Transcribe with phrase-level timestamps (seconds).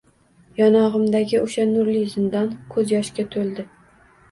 [0.59, 3.71] Yonog’imdagi o’sha nurli zindon ko’zyoshga to’ldi.